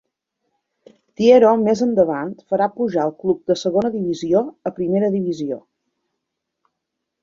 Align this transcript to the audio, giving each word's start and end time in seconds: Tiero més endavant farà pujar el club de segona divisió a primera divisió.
Tiero 1.21 1.51
més 1.65 1.83
endavant 1.87 2.33
farà 2.55 2.69
pujar 2.79 3.05
el 3.05 3.15
club 3.21 3.47
de 3.53 3.61
segona 3.67 3.95
divisió 4.01 4.45
a 4.73 4.77
primera 4.83 5.15
divisió. 5.21 5.65